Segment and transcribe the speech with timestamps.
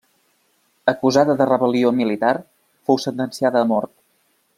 [0.93, 2.31] Acusada de Rebel·lió militar,
[2.89, 3.93] fou sentenciada a mort.